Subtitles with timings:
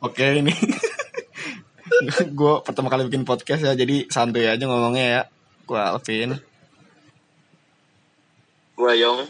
[0.00, 0.52] Oke ini
[2.38, 5.22] gue pertama kali bikin podcast ya jadi santuy aja ngomongnya ya.
[5.68, 6.30] Gue Alvin.
[8.74, 9.28] Gua Yong.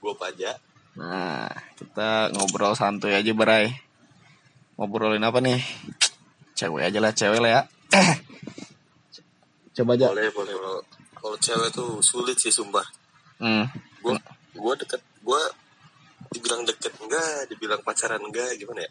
[0.00, 0.56] Gue pajak.
[0.96, 3.74] Nah kita ngobrol santuy aja berai.
[4.78, 5.58] Ngobrolin apa nih?
[6.54, 7.62] Cewek aja lah cewek lah ya.
[9.76, 10.08] Coba aja.
[10.14, 10.54] Boleh, boleh.
[10.54, 10.86] Kalau-
[11.20, 12.86] Kalau cewek tuh sulit sih sumpah.
[13.36, 13.68] Hmm.
[14.00, 14.16] Gue
[14.56, 15.40] gue deket, gue
[16.30, 18.90] dibilang deket enggak, dibilang pacaran enggak, gimana ya?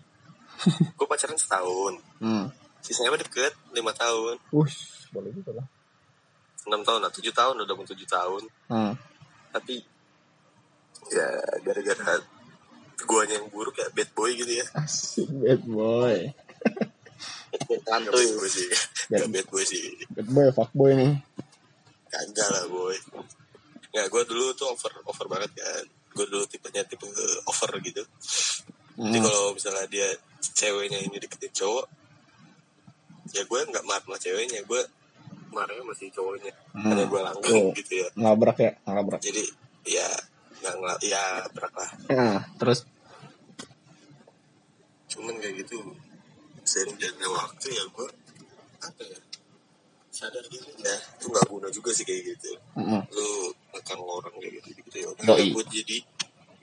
[0.98, 2.52] gue pacaran setahun, Hmm.
[2.80, 5.66] sisanya mah deket, lima tahun, Wush, boleh juga lah.
[6.68, 8.44] enam tahun lah, tujuh tahun udah mau tujuh tahun.
[8.68, 8.94] Hmm.
[9.50, 9.80] Tapi
[11.10, 11.28] ya
[11.64, 12.20] gara-gara
[13.08, 14.66] guanya yang buruk ya bad boy gitu ya.
[14.76, 16.18] Asik bad boy.
[17.82, 18.12] Santuy.
[18.14, 18.68] bad boy sih,
[19.10, 19.82] gak bad boy sih.
[20.12, 21.12] Bad boy, fuck boy nih.
[22.12, 22.96] Kagak lah boy.
[23.90, 25.86] Ya gue dulu tuh over over banget kan.
[26.12, 27.06] Gue dulu tipenya tipe
[27.46, 28.04] over gitu.
[29.00, 29.24] Jadi Hmm.
[29.24, 30.08] kalau misalnya dia
[30.40, 31.88] ceweknya ini deketin cowok,
[33.32, 34.82] ya gue nggak marah sama ceweknya, gue
[35.50, 36.52] marahnya masih cowoknya.
[36.76, 36.92] Hmm.
[36.92, 37.72] Karena gue langgang Oh.
[37.72, 38.08] gitu ya.
[38.20, 39.20] Ngelabrak ya, ngelabrak.
[39.24, 39.44] Jadi
[39.88, 40.08] ya
[40.60, 41.24] nggak ngelak, ya
[41.56, 41.90] berak lah.
[42.12, 42.84] Nah, terus
[45.10, 45.82] Cuman kayak gitu,
[46.62, 48.08] sering jalannya waktu ya gue
[48.80, 49.18] apa ya
[50.20, 50.68] sadar diri.
[50.84, 52.52] Ya itu nggak guna juga sih kayak gitu.
[52.76, 53.28] Mm, lu
[53.72, 55.98] ngekang orang kayak gitu gitu ya udah gue jadi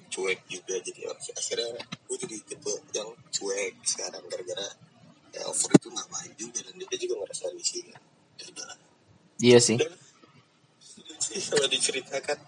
[0.07, 4.69] cuek juga jadi akhirnya gue jadi tipe yang cuek sekarang gara-gara
[5.31, 7.97] ya over itu nggak baik juga dan dia juga ngerasa ya
[8.49, 8.69] udah
[9.39, 9.77] iya sih.
[9.77, 9.93] udah.
[11.17, 12.39] Sih kalau diceritakan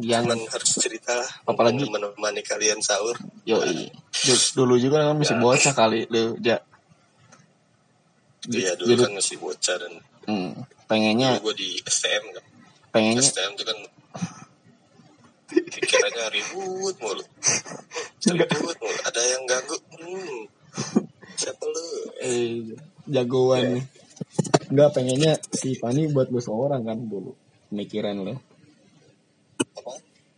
[0.00, 3.12] Yang cuman harus cerita lah Apalagi- menemani kalian sahur.
[3.44, 3.92] Yoi.
[4.08, 5.42] Du- Dulu juga kan masih Ya.
[5.42, 6.56] bocah kali lu, ja.
[8.48, 9.92] iya dulu Jadi- kan masih bocah dan
[10.28, 10.52] Hmm,
[10.86, 12.44] pengennya gue di STM kan
[12.94, 13.78] pengennya STM itu kan
[15.52, 17.24] pikirannya ribut mulu
[18.30, 20.38] ribut mulu ada yang ganggu hmm.
[21.34, 21.86] siapa lu
[22.22, 23.84] eh jagoan nih.
[24.70, 27.34] Enggak pengennya si Pani buat lu seorang kan dulu.
[27.72, 28.34] Pemikiran lu.
[29.58, 29.92] apa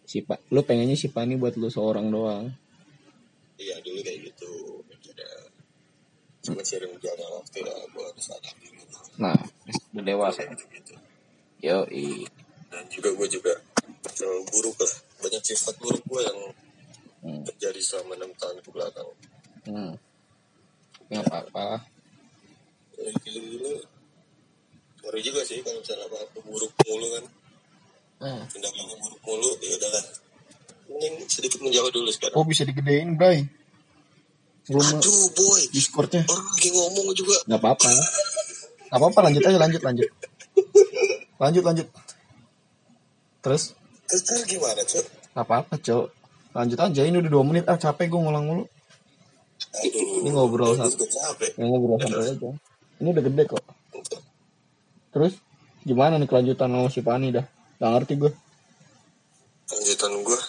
[0.04, 2.50] Si Pa, lu pengennya si Pani buat lu seorang doang.
[3.54, 4.73] iya dulu kayak gitu
[6.44, 8.76] cuma sering berjalan waktu ya gue harus sadar diri
[9.14, 9.32] Nah,
[9.94, 10.42] udah dewasa.
[10.42, 10.92] kayak gitu gitu
[11.62, 12.26] Yoi.
[12.68, 13.52] dan juga gue juga
[14.10, 16.40] terlalu buruk lah banyak sifat buruk gue yang
[17.20, 17.40] Hmm.
[17.42, 19.08] terjadi selama enam tahun ke belakang
[19.64, 19.96] Hmm.
[21.06, 21.88] Nggak apa-apa.
[22.94, 23.74] ya gila-gila
[25.00, 27.24] ngeri juga sih kalau misalnya apa apa buruk mulu kan
[28.20, 28.44] Nah.
[28.46, 30.04] tindakannya buruk mulu ya udahlah
[30.86, 33.48] mending sedikit menjauh dulu sekarang Oh bisa digedein, Bray.
[34.64, 36.24] Belum aduh boy Discordnya.
[36.24, 37.88] orang lagi ngomong juga Nggak apa-apa.
[37.92, 40.08] Nggak apa-apa, lanjut aja, lanjut, lanjut.
[41.36, 41.86] Lanjut, lanjut.
[43.44, 43.76] Terus?
[44.08, 45.04] terus terus gimana cuy
[45.34, 46.06] Nggak apa-apa, Cok.
[46.54, 47.64] Lanjut aja, ini udah 2 menit.
[47.66, 48.64] Ah, capek gue ngulang mulu.
[49.74, 52.50] aduh Ini ngobrol capek Yang ngobrol santai aja.
[53.02, 53.62] Ini udah gede kok.
[55.10, 55.34] Terus?
[55.84, 57.44] Gimana nih kelanjutan sama si Pani dah?
[57.76, 58.32] Gak ngerti gue.
[59.64, 60.40] lanjutan gue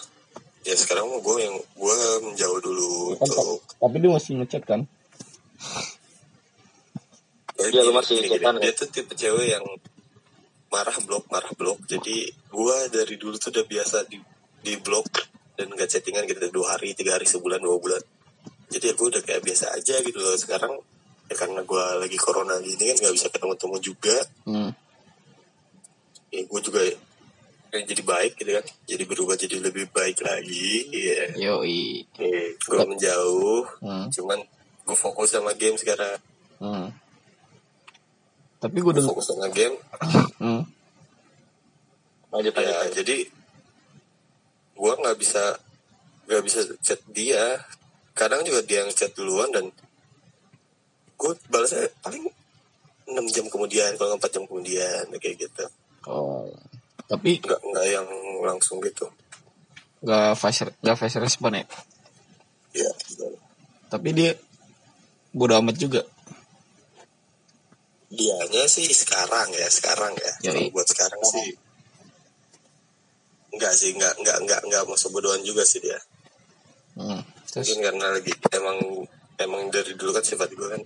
[0.66, 1.96] ya sekarang mau gue yang gue
[2.26, 4.80] menjauh dulu Kan, untuk tapi dia masih ngechat kan?
[7.56, 8.58] Ya, lu gini, masih gini, gini.
[8.60, 9.64] dia tuh tipe cewek yang
[10.68, 14.18] marah blok marah blok jadi gue dari dulu tuh udah biasa di
[14.60, 15.08] di blok
[15.56, 18.02] dan gak chattingan gitu dua hari tiga hari sebulan dua bulan
[18.68, 20.74] jadi ya gue udah kayak biasa aja gitu loh sekarang
[21.26, 24.70] ya karena gue lagi corona gini kan nggak bisa ketemu-temu juga Hmm.
[26.28, 26.80] ya gue juga
[27.82, 32.06] jadi baik gitu kan jadi berubah jadi lebih baik lagi ya Yoi.
[32.56, 34.06] gue menjauh Hmm.
[34.08, 34.38] cuman
[34.82, 36.16] gue fokus sama game sekarang
[36.56, 36.88] Hmm.
[38.56, 39.04] Tapi gue gue udah...
[39.04, 39.76] fokus sama game
[40.42, 40.64] Hmm.
[42.28, 42.62] Lanjut lanjut.
[42.62, 42.96] ya lanjut.
[42.96, 43.16] jadi
[44.72, 45.56] gua nggak bisa
[46.24, 47.64] nggak bisa chat dia
[48.12, 49.72] kadang juga dia yang chat duluan dan
[51.14, 52.28] gue balasnya paling
[53.06, 55.64] 6 jam kemudian kalau 4 jam kemudian kayak gitu
[56.06, 56.46] Oh.
[57.06, 58.06] Tapi nggak nggak yang
[58.42, 59.06] langsung gitu
[60.02, 61.64] gak fast, gak fast respon ya?
[62.72, 62.90] ya
[63.86, 64.34] Tapi dia
[65.30, 66.02] bodo amat juga.
[68.06, 71.58] dianya sih sekarang ya sekarang ya kalau buat sekarang sih
[73.50, 75.98] nggak sih nggak nggak nggak nggak masuk bodohan juga sih dia
[76.96, 77.20] Hmm.
[77.44, 77.76] Terus?
[77.76, 78.78] mungkin karena lagi emang
[79.36, 80.80] emang dari dulu kan sifat gue kan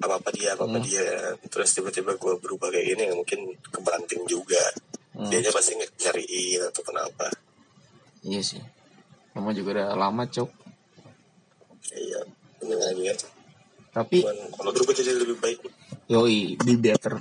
[0.00, 0.82] apa apa dia apa apa Hmm.
[0.82, 1.06] dia
[1.46, 3.40] terus tiba-tiba gue berubah kayak gini mungkin
[3.70, 4.58] kebanting juga
[5.18, 5.30] Hmm.
[5.34, 7.26] dia pasti nyariin atau kenapa
[8.22, 8.62] Iya sih.
[9.34, 10.50] Kamu juga udah lama, Cok.
[11.94, 12.20] iya
[12.68, 13.18] lagi kan
[13.94, 15.58] Tapi cuman kalau berubah jadi lebih baik
[16.08, 17.20] yoi, be better.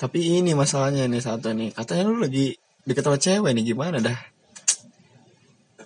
[0.00, 1.76] Tapi ini masalahnya nih satu nih.
[1.76, 2.56] Katanya lu lagi
[2.88, 4.18] deket sama cewek nih gimana dah?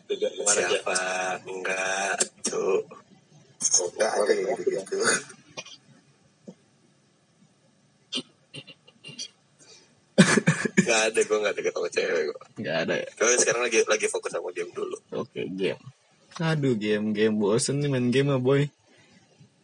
[0.07, 0.95] Gimana, siapa
[1.43, 2.15] enggak
[3.99, 4.97] Gak ada yang gitu.
[10.77, 12.41] Gak ada gue gak deket sama cewek gue.
[12.57, 14.95] nggak ada ya Gue sekarang lagi lagi fokus sama game dulu.
[15.13, 15.81] oke game
[16.35, 18.67] aduh game game bosen nih main game ah boy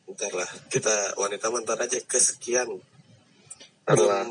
[0.02, 2.67] Bentar lah, kita wanita bentar aja kesekian.
[3.81, 4.26] Karena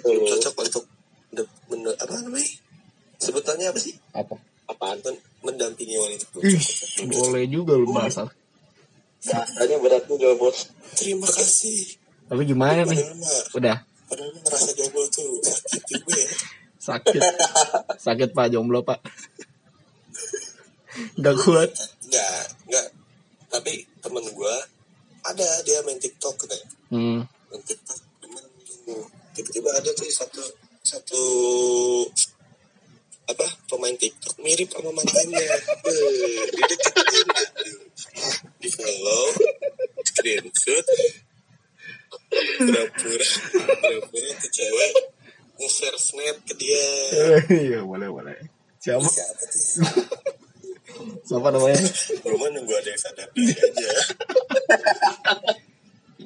[0.00, 0.84] Belum cocok untuk
[1.30, 2.48] de- men- apa namanya?
[3.18, 3.92] Sebutannya apa sih?
[4.10, 4.96] apa Apaan?
[5.02, 6.24] Men- mendampingi wanita.
[6.38, 6.56] Ih,
[7.06, 8.24] boleh juga lu bahasa
[9.20, 10.72] bahasanya berat juga bos.
[10.94, 11.92] Terima kasih.
[12.24, 13.00] tapi gimana nih
[13.52, 13.76] udah
[14.08, 16.28] padahal mah ngerasa jomblo tuh sakit juga ya.
[16.80, 17.22] sakit
[18.08, 18.98] sakit pak jomblo pak
[21.20, 21.70] nggak kuat
[22.08, 22.88] Enggak, enggak.
[23.52, 24.54] Tapi temen gue
[25.20, 26.68] ada dia main TikTok katanya.
[26.88, 27.20] hmm.
[27.52, 28.44] Main TikTok temen
[28.88, 29.04] tuh.
[29.36, 30.40] Tiba-tiba ada tuh satu
[30.80, 31.22] satu
[33.28, 35.36] apa pemain TikTok mirip sama mantannya.
[35.84, 37.76] Eh, Dideketin gitu.
[38.56, 39.24] Di follow,
[40.00, 40.86] screenshot,
[42.56, 44.92] pura-pura, pura-pura ke cewek
[45.60, 46.88] nge-share snap ke dia.
[47.52, 48.36] Iya boleh boleh.
[48.78, 49.08] Siapa?
[51.26, 51.82] Siapa namanya?
[52.24, 53.88] Gue mah nunggu ada yang sadar diri aja.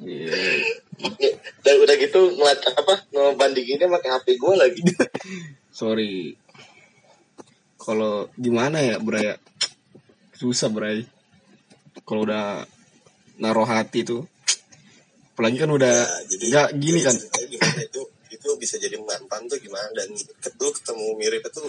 [0.03, 0.35] Iya.
[1.63, 4.81] Dan udah gitu ngeliat apa ngebandinginnya pakai HP gue lagi.
[5.71, 6.35] sorry.
[7.79, 9.27] Kalau gimana ya Bray?
[9.31, 9.35] Ya?
[10.35, 11.07] susah Bray.
[12.03, 12.67] Kalau udah
[13.39, 14.27] naruh hati tuh.
[15.33, 17.15] Apalagi kan udah Ya, jadi nggak gini jadi kan?
[17.81, 18.01] itu
[18.63, 20.07] bisa jadi mantan tuh gimana dan
[20.39, 21.61] ketu ketemu mirip itu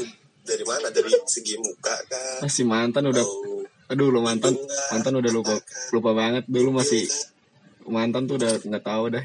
[0.47, 4.87] dari mana dari segi muka kah masih mantan udah atau aduh lo mantan Enggak.
[4.95, 5.55] mantan udah lupa
[5.91, 7.03] lupa banget dulu masih
[7.91, 9.25] mantan tuh udah nggak tahu dah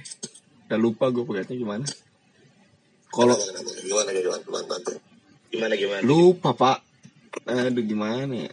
[0.68, 1.86] udah lupa gue pokoknya gimana
[3.13, 4.98] kalau gimana gimana gimana mantan tuh
[5.50, 6.01] Gimana gimana?
[6.06, 6.77] lupa pak
[7.45, 8.51] aduh gimana ya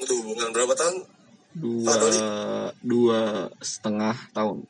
[0.00, 0.96] itu hubungan berapa tahun
[1.54, 1.94] dua
[2.80, 3.20] dua
[3.60, 4.64] setengah tahun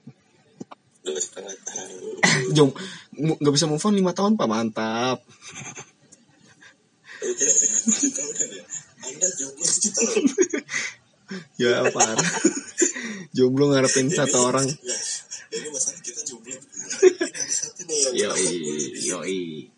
[1.04, 2.16] dua setengah tahun
[2.56, 2.68] jom
[3.14, 4.48] nggak bisa move on lima tahun pak.
[4.48, 5.18] Mantap.
[7.24, 7.46] Oke,
[8.56, 8.64] ya
[9.04, 10.24] anda jomblo tahun
[11.60, 12.20] ya parah
[13.36, 15.00] jomblo ngarepin satu orang nah
[15.54, 16.56] ini masalah kita jomblo.
[18.10, 18.58] Yoi
[19.06, 19.70] yoi.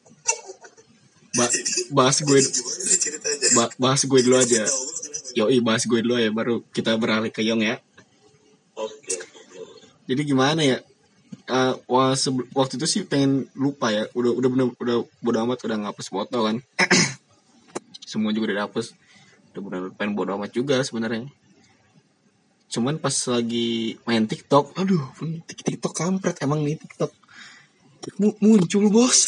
[1.37, 1.45] Ba
[1.93, 2.41] bahas gue
[3.53, 4.65] ba bahas gue dulu aja.
[4.65, 5.37] Lu kenapa?
[5.37, 7.77] yoi bahas gue dulu ya baru kita beralih ke Yong ya.
[8.77, 9.21] Oke.
[10.09, 10.79] jadi gimana ya
[11.47, 12.11] Eh, wah,
[12.59, 14.11] waktu itu sih pengen lupa ya.
[14.19, 16.59] Udah udah bener udah bodo amat udah ngapus foto kan.
[18.11, 18.99] Semua juga udah dihapus.
[19.55, 21.31] Udah bener pengen bodo amat juga sebenarnya.
[22.67, 25.07] Cuman pas lagi main TikTok aduh
[25.47, 27.15] Tik- TikTok kampret emang nih TikTok.
[28.19, 29.19] Mu- muncul bos.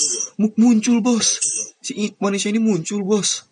[0.43, 1.39] Mu- muncul bos.
[1.79, 3.47] Si manusia ini muncul bos.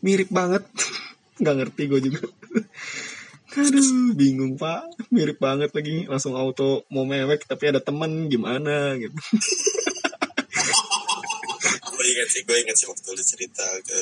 [0.00, 0.64] Mirip banget.
[1.40, 2.32] Nggak ngerti gue juga
[3.56, 4.84] aduh bingung pak.
[5.08, 6.04] Mirip banget lagi.
[6.04, 8.28] Langsung auto mau mewek tapi ada teman.
[8.28, 9.16] Gimana gitu.
[11.96, 13.98] Gue ingat sih gue ingat sih waktu lu cerita ke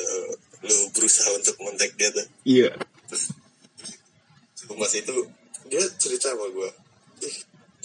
[0.61, 2.27] lu berusaha untuk kontak dia tuh.
[2.45, 2.71] Iya.
[4.75, 5.15] Mas itu
[5.71, 6.69] dia cerita sama gue
[7.25, 7.35] ih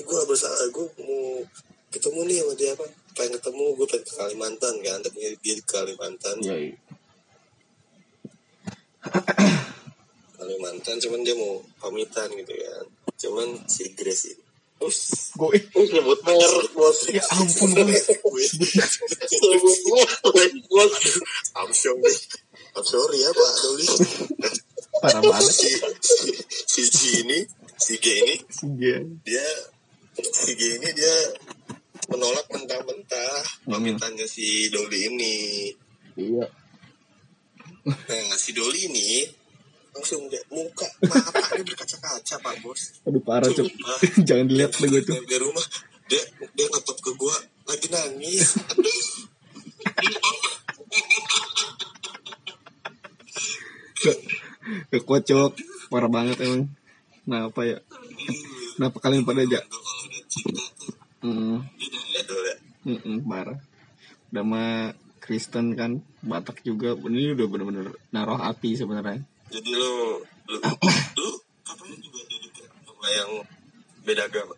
[0.00, 1.44] gue berusaha gue mau
[1.93, 2.87] ketemu nih sama dia apa?
[3.16, 4.99] Pengen ketemu gue pengen ke Kalimantan kan?
[5.05, 6.37] Tapi dia di Kalimantan.
[6.43, 6.76] Iya iya.
[10.40, 12.87] Kalimantan cuman dia mau pamitan gitu kan
[13.20, 14.44] cuman si Grace ini.
[14.80, 17.04] Us, gue Uh, nyebut merek bos.
[17.12, 18.00] ya ampun bos
[19.28, 19.78] Nyebut
[20.32, 20.92] merek bos.
[21.52, 22.16] I'm sorry.
[22.73, 23.87] I'm sorry ya Pak Doli.
[25.04, 25.52] Parah banget.
[25.52, 25.68] Si,
[26.00, 26.32] si,
[26.64, 27.38] si G ini
[27.76, 28.35] si G ini
[28.80, 29.47] iya dia
[30.16, 31.14] si G ini dia
[32.09, 33.37] menolak mentah-mentah
[33.68, 33.76] Hmm.
[33.76, 35.37] pamitannya si Doli ini.
[36.16, 36.44] Iya.
[37.85, 39.25] Nah, si Doli ini
[39.90, 43.02] langsung dia muka matanya berkaca-kaca Pak Bos.
[43.04, 43.66] aduh parah cok
[44.28, 45.66] jangan dilihat deh gue tuh Di rumah
[46.11, 46.23] dia
[46.59, 47.37] dia ngetop ke gua
[47.70, 48.59] lagi nangis.
[54.90, 55.52] Gak kuat cok
[55.87, 56.66] parah banget emang.
[57.23, 57.78] Kenapa ya?
[58.75, 59.61] Kenapa kalian pada aja
[61.23, 61.62] hmm,
[62.11, 62.54] ya.
[62.90, 63.59] mm -mm, parah.
[64.35, 64.70] Udah mah
[65.23, 66.99] Kristen kan Batak juga.
[66.99, 70.59] Ini udah bener-bener naruh hati sebenarnya Jadi lu lu
[71.19, 71.30] lu
[71.66, 72.47] katanya juga jadi
[72.87, 73.30] sama yang
[74.07, 74.54] beda agama.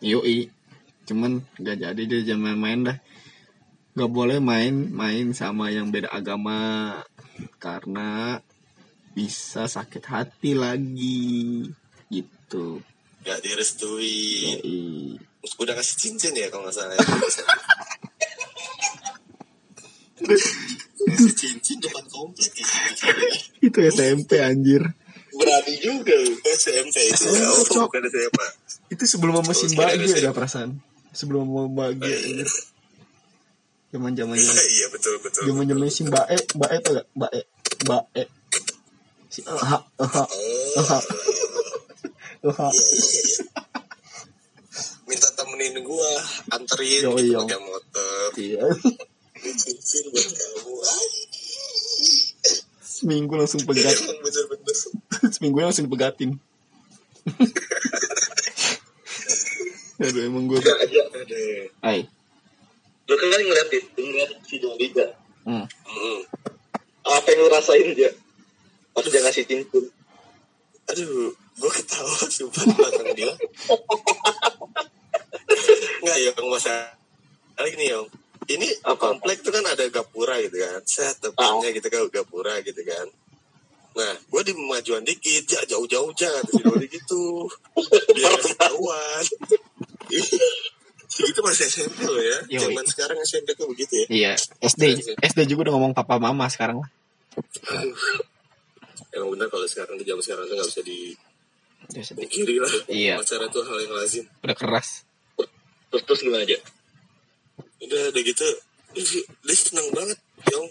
[0.00, 0.48] Yoi
[1.04, 2.96] Cuman gak jadi dia jangan main-main dah
[3.92, 6.96] Gak boleh main-main sama yang beda agama
[7.60, 8.40] Karena
[9.12, 11.68] bisa sakit hati lagi
[12.08, 12.80] Gitu
[13.20, 14.56] Gak direstui.
[14.56, 15.20] Yoi
[15.60, 16.96] Udah kasih cincin ya kalau nggak salah.
[21.34, 22.66] cincin depan komplek ya.
[23.64, 24.84] Itu SMP anjir
[25.30, 26.16] Berani juga.
[26.58, 27.24] SMP itu.
[27.30, 27.86] Oh, cok.
[27.88, 28.46] bukan SMA.
[28.90, 30.70] Itu sebelum sama mesin bahagia ada perasaan.
[31.14, 32.48] Sebelum mau bahagia anjir.
[33.90, 34.42] Zaman zamannya
[34.78, 35.50] Iya betul betul.
[35.50, 37.06] zaman zamannya si Mbak E, Mbak E tau gak?
[37.14, 37.40] Mbak E,
[37.86, 38.24] Mbak E.
[39.30, 40.24] Si Eha, Eha,
[40.78, 40.98] Eha,
[42.50, 42.68] Eha.
[45.06, 46.10] Minta temenin gua
[46.54, 48.28] anterin Yo, gitu pakai motor.
[48.38, 48.62] Iya.
[49.50, 50.78] Ini cincin buat kamu.
[52.86, 53.98] Seminggu langsung pegat.
[54.22, 54.76] Bener-bener.
[55.34, 56.38] Seminggu langsung dipegatin.
[60.00, 61.02] Aduh emang gue Gak aja.
[61.18, 61.66] Aduh.
[61.82, 62.06] Ay.
[63.10, 65.18] Lu kan ngeliat itu, ngeliat si gak?
[65.42, 65.66] Hmm.
[65.66, 66.20] Hmm.
[67.10, 68.14] Apa yang lu rasain aja?
[68.94, 69.90] Pas dia ngasih cincin.
[70.94, 73.34] Aduh, gue ketawa sumpah belakang dia.
[76.06, 76.94] Enggak ya, masa
[77.58, 78.06] kali ini yang
[78.50, 78.98] ini Apa?
[78.98, 80.80] komplek tuh kan ada gapura gitu kan.
[80.82, 83.06] Set depannya gitu kan gapura gitu kan.
[83.90, 87.50] Nah, gue di kemajuan dikit, ya jauh-jauh jangan si Dodi gitu.
[88.14, 89.24] Biar ketahuan.
[91.10, 92.38] Segitu masih SMP loh ya.
[92.54, 92.62] Yoi.
[92.70, 94.06] Zaman sekarang SMP tuh begitu ya.
[94.06, 94.32] Iya.
[94.62, 96.90] SD SD juga udah ngomong papa mama sekarang lah.
[99.10, 101.12] Emang benar kalau sekarang di zaman sekarang tuh nggak bisa sedih.
[101.90, 102.72] dipungkiri lah.
[102.86, 103.14] Iya.
[103.18, 104.24] Pacaran tuh hal yang lazim.
[104.46, 105.02] Udah keras.
[105.90, 106.58] Terus terus gimana aja?
[107.80, 108.48] Udah udah gitu.
[108.96, 110.18] Dia seneng banget
[110.50, 110.66] yang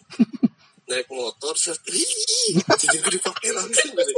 [0.89, 1.77] naik motor set.
[1.85, 3.93] Cincin gue dipakai langsung.
[3.93, 4.13] Gitu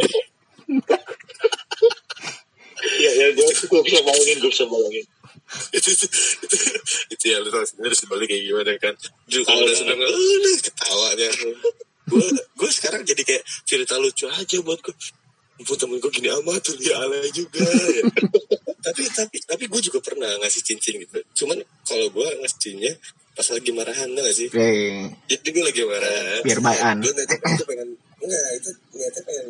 [2.82, 5.06] Iya ya gue gue bisa bayangin gue bisa bayangin.
[5.76, 6.08] itu itu
[6.48, 6.58] itu
[7.12, 8.96] itu ya lu tau sendiri sebalik kayak gimana kan?
[9.28, 11.30] Ju kalau udah seneng udah ketawanya.
[12.08, 14.96] Gue gue sekarang jadi kayak cerita lucu aja buat gue
[15.62, 18.04] Ibu temen gue gini amat tuh dia alay juga ya.
[18.86, 22.98] tapi tapi tapi gue juga pernah ngasih cincin gitu cuman kalau gue ngasihnya
[23.32, 24.70] pas lagi marahan tau gak sih Oke.
[25.30, 26.42] Jadi gue lagi marah.
[26.44, 26.96] Biar bayan.
[27.00, 27.90] Gue niatnya itu pengen
[28.20, 29.48] enggak itu niatnya pengen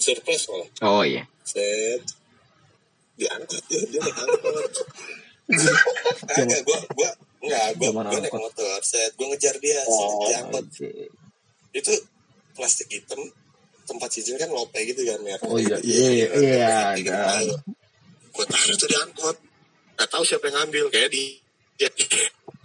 [0.00, 0.68] surprise malah.
[0.82, 1.22] Oh iya.
[1.46, 2.02] Set
[3.20, 4.74] diangkat dia dia naik angkot.
[6.40, 7.10] Enggak gue gue
[7.44, 8.78] enggak gue gue naik motor.
[8.80, 10.64] Set gue ngejar dia set, Oh, di angkot.
[11.76, 11.92] Itu
[12.56, 13.20] plastik hitam
[13.90, 15.36] tempat cincin kan lope gitu kan ya.
[15.42, 16.78] Oh iya iya iya iya.
[16.94, 17.18] ada.
[18.30, 19.36] Gue taruh tuh di angkot.
[19.98, 21.34] Gak tahu siapa yang ngambil kayak di
[21.74, 21.90] dia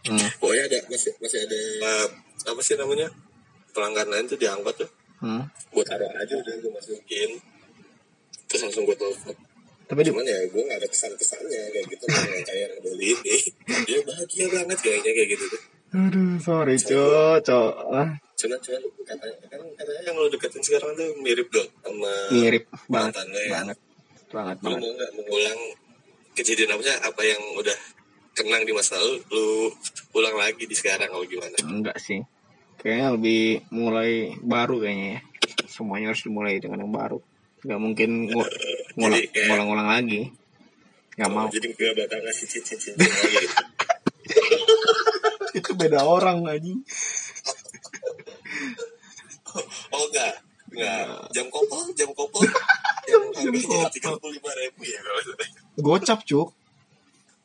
[0.05, 0.22] Hmm.
[0.38, 2.08] pokoknya ada masih masih ada uh,
[2.53, 3.10] apa sih namanya
[3.74, 5.41] pelanggan lain tuh diangkut tuh Hmm.
[5.74, 7.41] gue taruh aja udah gue masukin
[8.46, 9.34] terus langsung gue telepon
[9.89, 13.38] Tapi di cuman ya gue gak ada kesan-kesannya kayak gitu nggak kayak yang beli ini
[13.89, 15.62] dia bahagia banget kayaknya kayak gitu tuh
[15.96, 17.74] Aduh, sorry, cok, cok.
[17.89, 18.10] Ah,
[18.46, 23.14] cuman cuman katanya kan katanya yang lo deketin sekarang tuh mirip dong sama mirip banget,
[23.18, 23.78] mantan lo ya banget,
[24.30, 24.80] banget, lu banget.
[24.82, 25.60] mau nggak mengulang
[26.38, 27.78] kejadian apa apa yang udah
[28.36, 29.48] kenang di masa lalu lu
[30.14, 32.20] ulang lagi di sekarang kalau gimana Enggak sih.
[32.75, 33.42] Kayaknya lebih
[33.74, 34.12] mulai
[34.44, 35.20] baru kayaknya ya.
[35.66, 37.18] Semuanya harus dimulai dengan yang baru.
[37.66, 38.52] Gak mungkin ngu-
[39.00, 40.22] ngulang, ngulang-ngulang lagi.
[41.16, 41.48] Gak mau.
[41.48, 43.48] jadi gak bakal ngasih cincin cincin lagi.
[45.58, 46.84] Itu beda orang anjing.
[49.96, 50.34] Oh enggak,
[50.75, 51.04] enggak.
[51.32, 52.44] Jam kopong, jam kopong.
[53.08, 55.22] Yang harganya tiga puluh lima ribu ya kalau.
[55.80, 56.52] Gocap, cuk.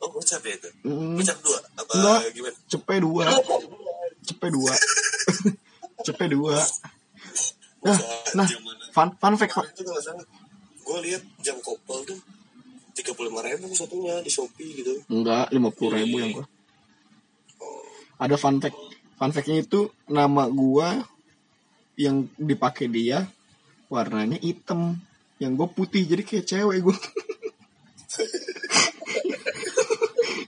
[0.01, 0.69] Oh gocap ya itu.
[0.83, 1.93] Mm, Gocap dua apa
[2.33, 2.57] gimana?
[2.67, 3.25] Cepe dua.
[4.25, 4.73] Cepe dua.
[6.09, 6.57] Cepe dua.
[7.81, 7.97] Nah,
[8.37, 8.49] nah,
[8.93, 10.25] fun, fun fact, fun, itu kalau salah.
[10.85, 12.17] Gue lihat jam kopong tuh
[12.93, 15.01] tiga puluh lima ribu satunya di shopee gitu.
[15.09, 16.47] Enggak, lima puluh ribu yang gua.
[18.21, 18.77] Ada fun fact.
[19.21, 21.05] Fun factnya itu nama gua
[22.01, 23.29] yang dipakai dia
[23.93, 24.97] warnanya hitam.
[25.37, 26.97] Yang gue putih jadi kayak cewek gue.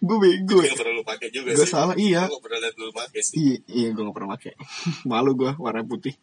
[0.02, 0.72] gue bego Gue ya.
[0.74, 2.26] gak pernah lu pakai juga Gue salah iya.
[2.26, 3.36] Gue pernah liat lu pakai sih.
[3.36, 4.52] Iya, iya gue gak pernah pakai.
[5.10, 6.16] Malu gue warna putih.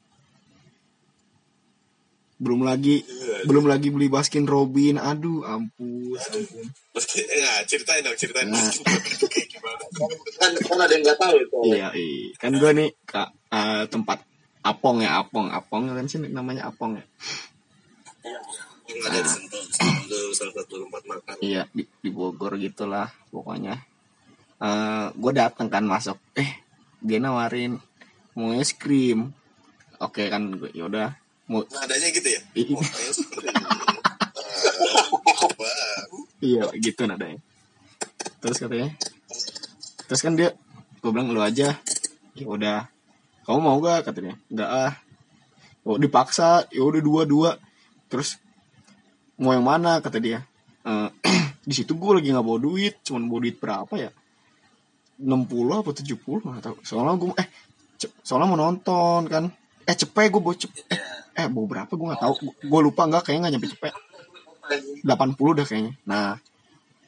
[2.39, 3.43] Belum lagi Iya.
[3.45, 4.95] belum lagi beli Baskin Robin.
[4.95, 6.65] Aduh, ampun, ampun.
[6.95, 8.63] Nggak, ceritain dong, ceritain Nah.
[10.39, 11.57] Kan kan ada yang nggak tahu itu.
[11.67, 12.31] Iya, iya.
[12.39, 14.23] Kan gue nih kak eh, tempat
[14.59, 17.05] Apong ya, Apong, Apong kan sih namanya Apong ya.
[21.05, 21.35] Makan.
[21.39, 23.77] Iya di, di Bogor gitulah pokoknya.
[24.59, 26.59] Eh gue datang kan masuk, eh
[26.99, 27.79] dia nawarin
[28.35, 29.31] mau es krim.
[29.99, 31.15] Oke kan gue yaudah
[31.47, 32.41] mau Nah, adanya gitu ya?
[32.55, 33.63] i- i- Wah, kayak seperti itu.
[33.63, 36.09] Ah, Bang.
[36.41, 37.39] iya gitu nadanya.
[38.39, 38.89] Terus katanya,
[40.05, 40.53] terus kan dia
[40.99, 41.75] gue bilang lu aja,
[42.33, 42.87] ya udah
[43.49, 44.93] kamu mau gak katanya, nggak ah.
[45.81, 47.49] Oh dipaksa, ya udah dua dua.
[48.05, 48.37] Terus
[49.41, 50.45] mau yang mana kata dia.
[50.85, 51.09] Eh,
[51.69, 54.11] di situ gue lagi nggak bawa duit, cuman bawa duit berapa ya?
[55.17, 56.75] 60 apa 70 nggak tahu.
[56.85, 57.47] Soalnya gue eh
[58.21, 59.49] soalnya mau nonton kan.
[59.89, 60.85] Eh cepet gue bawa cepet.
[60.93, 61.01] Eh,
[61.39, 62.33] eh bau berapa gue nggak tahu
[62.67, 63.93] gue lupa nggak kayaknya nggak nyampe cepet
[65.07, 66.35] 80 dah kayaknya nah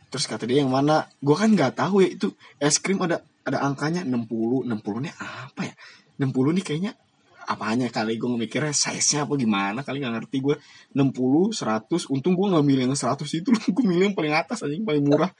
[0.07, 3.59] terus kata dia yang mana gue kan nggak tahu ya itu es krim ada ada
[3.59, 5.73] angkanya 60 60 nya apa ya
[6.21, 6.93] 60 nih kayaknya.
[7.49, 10.55] Apanya kali gue mikirnya size nya apa gimana kali nggak ngerti gue
[10.93, 14.71] 60 100 untung gue nggak milih yang 100 itu gue milih yang paling atas aja
[14.71, 15.33] yang paling murah.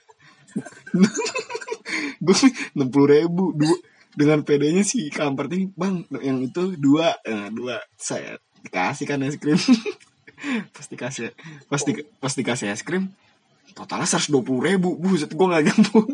[2.22, 2.36] Gue
[2.78, 3.76] enam ribu dua.
[4.12, 7.16] Dengan pedenya si kampret ini bang yang itu dua.
[7.24, 7.80] Eh, dua.
[7.96, 9.56] Saya dikasih kan es krim.
[10.74, 11.30] Pasti kasih
[11.70, 13.14] pasti pasti kasih es krim
[13.78, 14.98] totalnya seratus dua puluh ribu.
[14.98, 16.08] Buset gue nggak nyambung.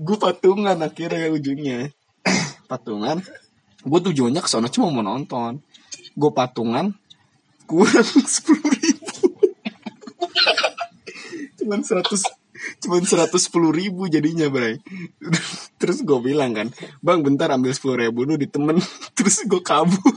[0.00, 1.92] Gue patungan akhirnya ujungnya
[2.72, 3.20] patungan.
[3.90, 5.60] Gue tujuannya ke sana cuma mau nonton.
[6.16, 6.96] Gue patungan
[7.68, 9.26] kurang sepuluh ribu.
[11.60, 12.24] Cuman seratus
[12.78, 14.78] cuman seratus sepuluh ribu jadinya bray.
[15.82, 16.70] Terus gue bilang kan
[17.02, 18.78] bang bentar ambil sepuluh ribu dulu di temen
[19.18, 20.14] terus gue kabur.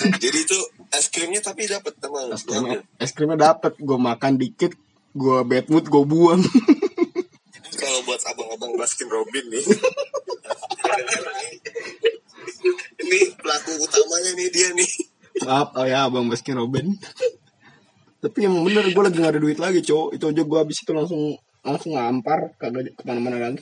[0.00, 0.58] Jadi, itu
[0.90, 2.34] es krimnya tapi dapat teman.
[2.34, 3.78] Es krimnya es krimnya dapet.
[3.78, 4.74] Gue makan dikit
[5.14, 6.42] gue bad mood gue buang
[8.80, 9.64] Baskin Robin nih.
[13.00, 14.90] Ini pelaku utamanya nih dia nih.
[15.44, 16.96] Maaf oh ya abang Baskin Robin.
[18.20, 20.16] Tapi emang bener gue lagi gak ada duit lagi cowok.
[20.16, 23.60] Itu aja gue habis itu langsung langsung ngampar kagak ke mana-mana lagi.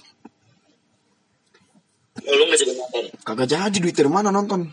[2.18, 3.04] Oh, lu nggak jadi nonton?
[3.22, 4.66] kagak jadi duit dari mana nonton?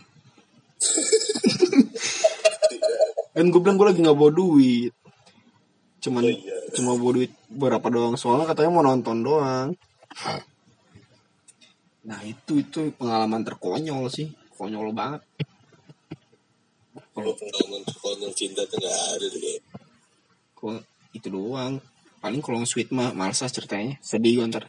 [3.36, 4.90] Dan gue bilang gue lagi nggak bawa duit.
[6.02, 6.56] Cuman Oh, iya.
[6.74, 8.18] cuma bawa duit berapa doang?
[8.18, 9.68] Soalnya katanya mau nonton doang
[12.06, 14.30] nah itu itu pengalaman terkonyol sih.
[14.56, 15.20] Konyol banget.
[17.12, 19.60] Kalau pengalaman konyol cinta tuh nggak ada deh
[20.56, 20.80] kok
[21.12, 21.76] itu doang?
[22.24, 24.00] Paling kalau sweet mah males lah ceritanya.
[24.00, 24.64] Sedih gue ntar.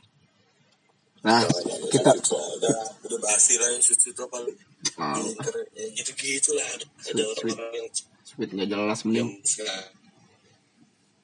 [1.24, 2.56] Nah Jangan, kita jangan, jangan.
[2.60, 2.76] udah
[3.08, 4.38] udah basi lah yang suci itu apa
[5.02, 5.18] Ah,
[5.74, 6.68] ya gitu gitu lah.
[6.78, 7.90] Ada, ada Sweet, orang-orang yang
[8.22, 9.30] sweet nggak jelas mending.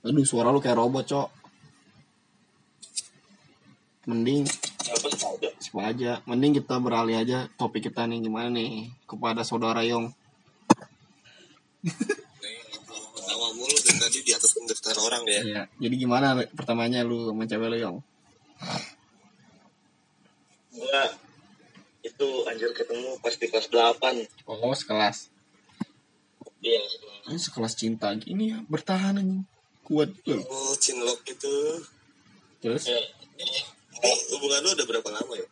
[0.04, 1.28] aduh suara lu kayak robot cok
[4.04, 4.44] mending?
[4.84, 10.12] Siapa aja mending kita beralih aja topik kita nih gimana nih kepada saudara Yong.
[13.16, 15.42] Ketawa mulu dari tadi di atas penderitaan orang ya.
[15.44, 15.64] Iya.
[15.80, 17.98] jadi gimana pertamanya lu sama cewek lu Yong?
[20.74, 21.02] Gua
[22.04, 25.32] itu anjir ketemu pas di kelas 8 oh sekelas.
[26.60, 26.84] Iya.
[27.32, 29.48] Ini sekelas cinta gini ya bertahan aja
[29.84, 31.56] kuat tuh oh cinlok itu.
[32.64, 32.88] Terus?
[32.88, 33.00] Ya,
[33.40, 33.60] ini
[34.36, 35.48] hubungan lu udah berapa lama ya?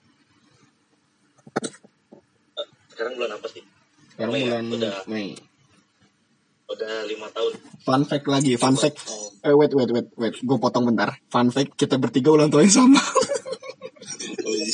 [2.92, 3.64] Sekarang bulan apa sih?
[4.12, 4.94] sekarang Mei, bulan udah.
[5.10, 5.28] Mei.
[6.70, 7.54] Udah lima tahun.
[7.82, 9.02] Fun fact lagi fun fact.
[9.10, 10.36] oh, eh wait wait wait wait.
[10.44, 11.18] Gue potong bentar.
[11.34, 13.02] Fun fact kita bertiga ulang tahun sama.
[14.42, 14.74] Oh iya.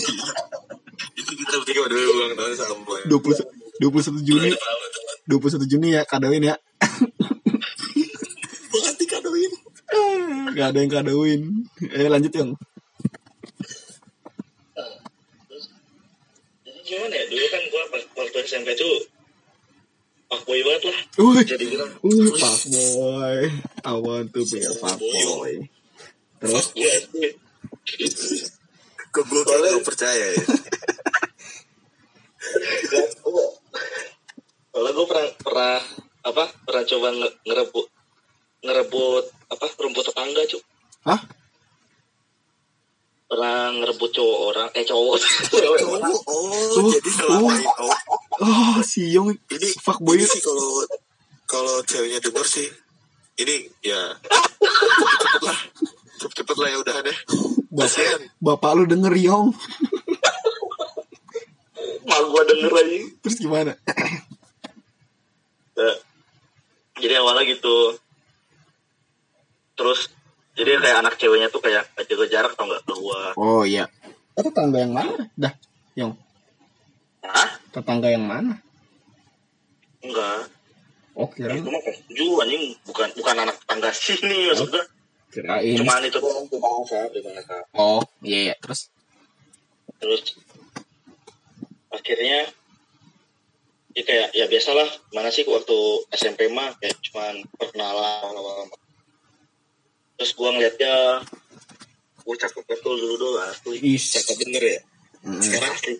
[1.20, 3.06] Itu kita bertiga udah ulang tahun sama ya.
[3.12, 4.52] 20 21 Juni.
[5.28, 6.56] 21 Juni ya kadoin ya.
[8.72, 9.52] Bukan dikadoin
[10.56, 11.42] Gak ada yang kadoin
[11.84, 12.52] Eh lanjut Yong
[16.88, 17.26] gimana ya?
[17.28, 18.96] Dulu kan gua pas waktu SMP tuh
[20.32, 21.00] fuckboy banget lah.
[21.20, 21.44] Wih.
[21.44, 23.40] Jadi bilang, Wih fuckboy.
[23.84, 25.68] I want to be a fuckboy
[26.40, 26.66] Terus?
[29.12, 30.44] Kok gue gak percaya ya.
[34.70, 35.78] Kalau gue pernah pernah
[36.22, 37.86] apa pernah coba nge- ngerebut
[38.62, 40.62] ngerebut apa rumput tetangga cuy
[41.08, 41.20] Hah?
[43.28, 45.16] Pernah ngerebut cowok orang eh cowok.
[45.52, 46.12] Cewek orang.
[46.16, 48.00] oh, oh jadi selama ini oh,
[48.40, 50.16] Oh si Yong ini Fuckboy.
[50.16, 50.88] ini sih kalau
[51.48, 52.68] kalau ceweknya denger sih.
[53.38, 55.60] Ini ya cepet-cepet lah.
[56.18, 57.18] Cepet-cepet lah ya udah deh.
[57.70, 59.54] Bapak, bapak lu denger Yong.
[62.08, 63.72] Mal gue denger aja Terus gimana?
[65.78, 65.94] Ya.
[66.98, 68.00] jadi awalnya gitu.
[69.78, 70.10] Terus
[70.58, 73.86] jadi kayak anak ceweknya tuh kayak jaga jarak tau nggak gua Oh iya.
[74.34, 75.30] Tetangga yang mana?
[75.38, 75.54] Dah
[75.98, 76.14] Yong.
[77.26, 77.50] Hah?
[77.74, 78.62] Tetangga yang mana?
[79.98, 80.50] enggak.
[81.18, 82.64] Oh kirain itu mah setuju anjing.
[82.86, 84.84] Bukan bukan anak tetangga sini maksudnya.
[85.34, 85.76] Kirain.
[85.82, 86.46] Cuman itu doang.
[86.46, 88.56] Tuh bahasa di bahasa Oh iya iya.
[88.62, 88.94] Terus?
[89.98, 90.22] Terus
[91.90, 92.46] akhirnya
[93.98, 94.86] ya kayak ya biasalah.
[95.12, 95.78] Mana sih waktu
[96.14, 98.70] SMP mah kayak cuman perkenalan awal-awal.
[100.18, 101.22] Terus gua ngeliatnya
[102.20, 104.80] gua cakep betul dulu dulu asli Is cakep bener ya
[105.18, 105.42] Mm.
[105.42, 105.94] sekarang asli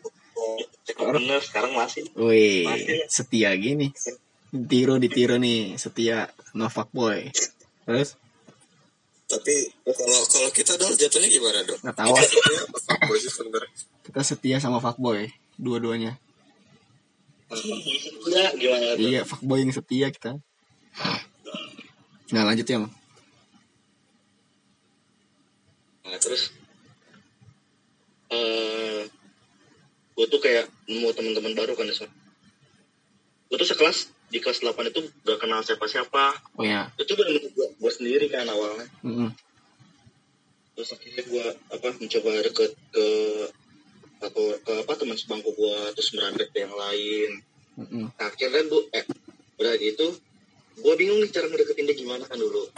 [0.86, 3.02] cakep bener sekarang masih Wih Masih.
[3.08, 3.90] Setia gini
[4.48, 7.28] Ditiru ditiru nih Setia No fuckboy
[7.84, 8.14] Terus
[9.26, 11.82] Tapi kalau kalau kita dong jatuhnya gimana dong?
[11.82, 12.14] Nggak tahu.
[12.14, 13.72] Kita jatuhnya apa fuckboy sih sebenarnya?
[14.06, 16.16] kita setia sama fuckboy dua-duanya
[18.28, 20.40] Ya, gimana iya fuckboy yang setia kita
[22.30, 22.94] nah lanjut ya Mang.
[26.08, 26.56] Nah, terus
[28.32, 29.04] eh
[30.18, 32.12] gue tuh kayak nemu teman-teman baru kan sana.
[33.48, 36.36] Gue tuh sekelas di kelas 8 itu gak kenal siapa-siapa.
[36.60, 38.88] oh ya Itu benar gue, gue sendiri kan awalnya.
[39.04, 39.30] Mm-mm.
[40.76, 43.08] Terus akhirnya gue apa mencoba deket ke
[44.18, 47.32] atau ke apa teman sebangku gue terus merambet ke yang lain.
[47.78, 48.06] Mm-mm.
[48.12, 49.06] Nah, akhirnya gue eh
[49.58, 50.08] udah gitu
[50.78, 52.70] gue bingung nih cara ngedeketin dia gimana kan dulu.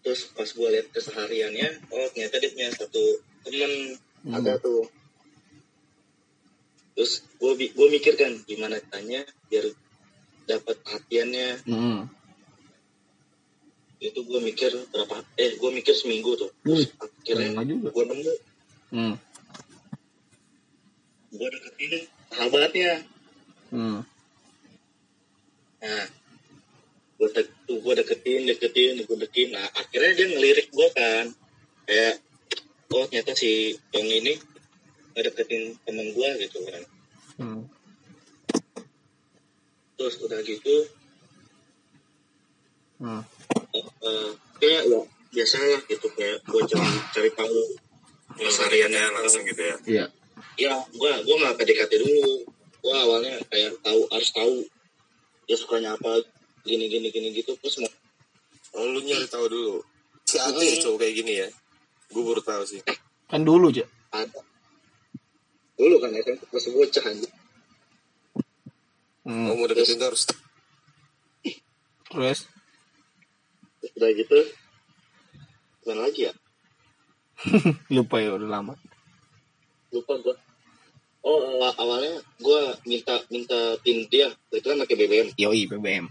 [0.00, 3.02] Terus pas gue lihat kesehariannya, oh ternyata dia punya satu
[3.44, 3.72] temen
[4.20, 4.36] Hmm.
[4.36, 4.84] ada tuh.
[6.92, 9.64] Terus gue gue mikir kan gimana tanya biar
[10.44, 11.64] dapat perhatiannya.
[11.64, 11.98] Mm-mm.
[14.00, 16.52] Itu gue mikir berapa eh gue mikir seminggu tuh.
[16.64, 17.88] Terus akhirnya lama juga.
[17.92, 18.32] gue nemu
[18.90, 19.14] Mm.
[21.30, 21.92] gue deketin
[22.28, 22.92] sahabatnya.
[23.70, 24.02] Mm.
[25.80, 26.04] Nah,
[27.20, 29.52] gue de- gue deketin, deketin, gue deketin.
[29.52, 31.28] Nah, akhirnya dia ngelirik gue kan,
[31.84, 32.16] kayak,
[32.90, 34.40] oh ternyata si yang ini
[35.12, 36.82] ngedeketin temen gue gitu kan.
[37.36, 37.62] Mm.
[39.94, 40.76] Terus udah gitu,
[43.00, 43.20] Mm.
[43.72, 47.60] eh, eh, kayak ya biasa lah gitu kayak gue cari cari tahu
[48.30, 49.76] Kesehariannya langsung gitu ya.
[49.84, 50.04] iya
[50.56, 52.44] Ya, gue gue nggak PDKT dulu.
[52.80, 54.54] Gue awalnya kayak tahu harus tahu
[55.44, 56.20] dia sukanya apa,
[56.62, 57.54] gini gini gini gitu.
[57.58, 57.90] Terus mau
[58.70, 59.82] Oh, lu nyari tahu dulu.
[60.22, 61.48] Si ada ya cowok kayak gini ya?
[62.08, 62.80] Gue baru tahu sih.
[63.26, 64.42] kan dulu aja ada
[65.78, 67.28] dulu kan ya kan masih bocah aja.
[69.22, 69.46] mm.
[69.46, 70.26] Mau deketin terus
[72.10, 72.40] Terus
[73.94, 74.38] udah gitu
[75.80, 76.32] gimana lagi ya
[77.94, 78.74] lupa ya udah lama
[79.88, 80.34] lupa gua
[81.22, 86.10] oh aw- awalnya gua minta minta pin dia itu kan pakai BBM yoi BBM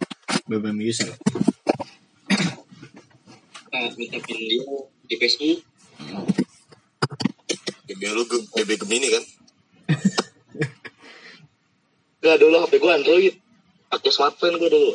[0.49, 1.13] BBM user
[3.69, 4.65] nah, minta pin dia
[5.09, 5.65] di Facebook.
[7.89, 9.23] BB lu BB Gemini kan?
[12.21, 13.33] Gak dulu HP gua Android.
[13.89, 14.93] Pakai smartphone gua dulu.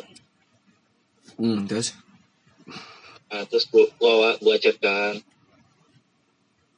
[1.35, 1.67] Mm.
[1.67, 1.91] terus?
[3.27, 5.19] Nah, terus gua gua, gua chat kan.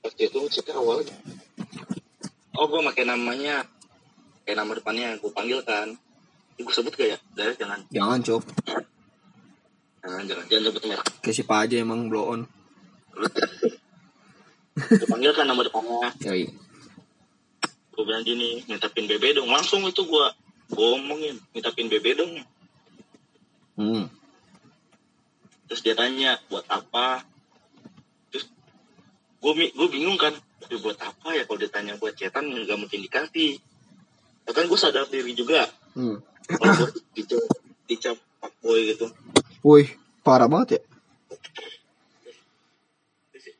[0.01, 1.13] Waktu itu chatnya awalnya
[2.57, 3.69] oh gua pakai namanya.
[4.47, 5.93] Kayak nama depannya gua panggil kan
[6.57, 7.17] Gue sebut gak ya?
[7.33, 8.43] Udah, jangan jangan cok
[9.97, 11.05] Jangan, jangan, jangan sebut merek.
[11.21, 12.41] kayak si Pak aja emang blow on
[14.77, 16.13] Gue panggil kan nama depannya.
[16.21, 16.45] yoi
[17.89, 19.49] Gue bilang gini, minta pin BB dong.
[19.49, 20.25] Langsung itu gue
[20.69, 22.29] gue omongin, minta pin BB dong.
[23.75, 24.05] mm.
[25.65, 27.25] Terus dia tanya, buat apa?
[28.29, 28.45] Terus
[29.41, 30.29] gue gue bingung kan,
[30.61, 33.57] tapi buat apa ya kalau ditanya buat cetan nggak mungkin dikasih.
[34.45, 35.65] Ya kan gue sadar diri juga,
[35.97, 36.21] Mm.
[36.47, 37.43] Gue dicap,
[37.85, 39.05] dicap fuckboy gitu.
[39.61, 39.83] woi
[40.21, 40.81] parah banget ya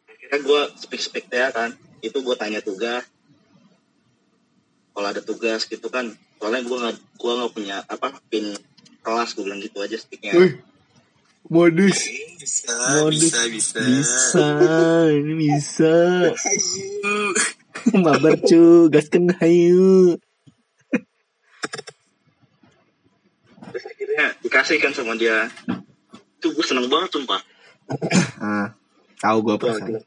[0.08, 3.08] akhirnya gue speak-speak dia kan, itu gue tanya tugas.
[4.91, 8.52] Kalau ada tugas gitu kan, soalnya gue nggak gue nggak punya apa pin
[9.00, 10.36] kelas gue bilang gitu aja sticknya.
[10.36, 10.60] woi
[11.47, 12.04] modus
[12.38, 13.32] Bisa, Modus.
[13.32, 13.80] bisa, bisa.
[13.80, 14.47] bisa
[15.15, 15.95] ini bisa
[16.28, 17.32] Ayo.
[18.04, 20.19] mabar cu gaskan hayu
[24.17, 25.45] akhirnya dikasih kan sama dia.
[26.41, 27.38] Itu gue seneng banget sumpah.
[28.41, 28.73] ah
[29.21, 30.01] tahu gue perasaan gila.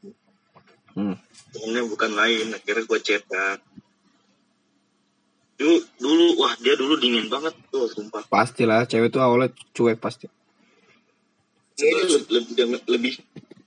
[0.98, 1.14] hmm.
[1.54, 3.62] Temennya bukan lain, akhirnya gue chat kan.
[5.54, 8.26] Dulu, dulu, wah dia dulu dingin banget tuh sumpah.
[8.26, 10.26] pastilah cewek tuh awalnya cuek pasti
[11.76, 13.12] Dia lebih, lebih, lebih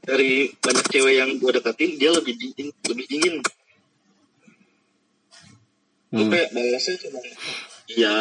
[0.03, 3.35] dari banyak cewek yang gue deketin, dia lebih dingin, lebih dingin.
[6.11, 6.31] Gue hmm.
[6.35, 7.19] kayak balasnya cuma,
[7.87, 8.15] iya,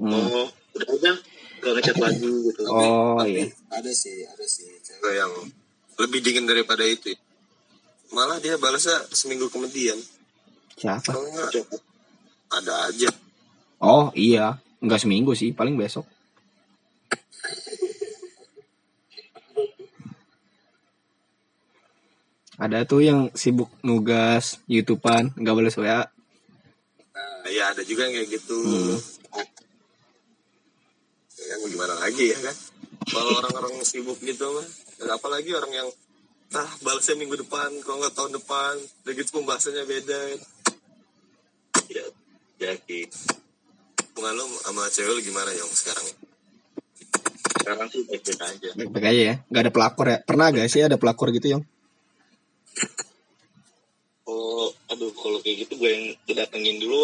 [0.00, 0.16] Hmm.
[0.16, 1.12] oh, udah aja,
[1.60, 2.62] gak ngechat lagi gitu.
[2.66, 5.32] oh Tapi iya Ada sih, ada sih cewek yang
[6.00, 7.12] lebih dingin daripada itu.
[8.10, 10.00] Malah dia balasnya seminggu kemudian.
[10.74, 11.60] siapa Kalau enggak,
[12.50, 13.08] ada aja.
[13.78, 16.08] oh iya nggak seminggu sih paling besok
[22.60, 26.04] ada tuh yang sibuk nugas youtubean nggak balas wa
[27.40, 28.52] Nah, ya ada juga yang kayak gitu.
[28.60, 28.96] Hmm.
[31.50, 32.56] Ya gimana lagi ya kan?
[33.10, 34.66] Kalau orang-orang sibuk gitu mah,
[35.02, 35.88] ya apalagi orang yang
[36.54, 40.20] ah balasnya minggu depan, kalau nggak tahun depan, udah gitu pembahasannya beda.
[41.90, 42.06] Ya,
[42.54, 43.10] jadi,
[44.14, 46.06] Hubungan lo sama cewek lo gimana yang sekarang?
[47.60, 48.70] sekarang sih baik-baik aja.
[48.78, 49.34] Baik-baik aja ya.
[49.50, 50.18] Nggak ada pelakor ya.
[50.22, 51.62] Pernah gak sih ada pelakor gitu yang
[54.30, 57.02] oh aduh kalau kayak gitu gue yang didatengin dulu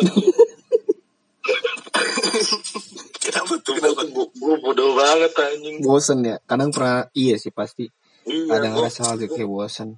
[3.27, 3.75] Kenapa tuh?
[3.75, 3.76] Kenapa?
[3.95, 5.77] Gue, bodoh banget anjing.
[5.85, 7.87] Bosen ya kadang pernah iya sih pasti.
[8.27, 9.89] Iya ada ngerasa hal gitu kayak bosen.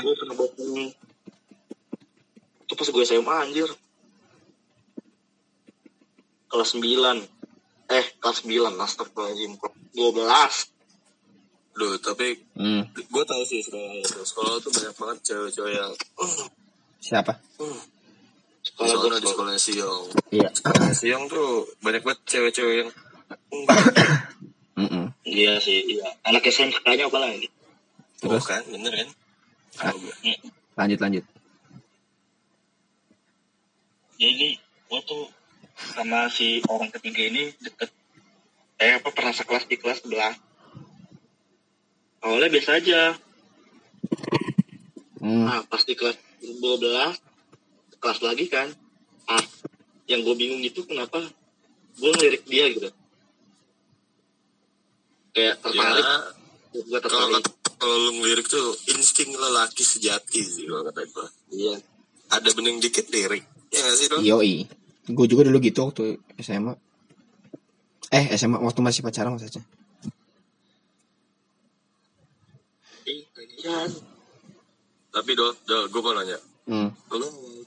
[0.00, 0.92] Gue pernah bosen.
[2.66, 3.70] Itu pas gue SMA anjir.
[6.50, 6.82] Kelas 9
[7.90, 9.52] eh kelas 9 astagfirullahaladzim.
[9.56, 10.80] Kelas 12
[11.70, 12.92] Duh, tapi hmm.
[12.92, 14.20] gue tahu sih sekolah itu.
[14.26, 15.92] Sekolah tuh banyak banget cewek-cewek yang
[17.00, 17.40] siapa
[18.70, 20.04] sekolah gue di sekolah Siong.
[20.30, 20.48] iya.
[20.94, 22.90] Siong tuh banyak banget cewek-cewek yang
[25.26, 26.06] iya sih iya.
[26.24, 27.50] Anak SMK nya apa lagi?
[28.20, 28.40] Terus?
[28.40, 29.08] Terus kan, bener kan?
[29.98, 30.14] Gue.
[30.78, 31.24] lanjut lanjut.
[34.20, 35.24] Jadi gue tuh
[35.96, 37.90] sama si orang ketiga ini deket
[38.80, 40.34] eh apa pernah sekelas di kelas sebelah.
[42.20, 43.02] Awalnya biasa aja.
[45.20, 45.44] Hmm.
[45.44, 46.64] nah pas di kelas 12
[48.00, 48.68] kelas lagi kan
[49.28, 49.44] ah
[50.10, 51.22] yang gue bingung itu kenapa
[52.00, 52.90] gue ngelirik dia gitu
[55.36, 56.06] kayak tertarik
[56.70, 61.26] Ya, gue kalau tertarik kalau lu ngelirik tuh insting lelaki sejati sih kalau kata gue.
[61.56, 61.74] iya
[62.30, 63.42] Ada bening dikit lirik.
[63.72, 64.22] Ya nggak sih dong?
[64.22, 64.68] Yoi.
[65.10, 66.76] Gue juga dulu gitu waktu SMA.
[68.12, 69.64] Eh SMA waktu masih pacaran maksudnya.
[73.60, 73.88] iya
[75.10, 76.38] Tapi do, do gue mau nanya.
[76.70, 76.94] Hmm.
[77.10, 77.59] Lu dekat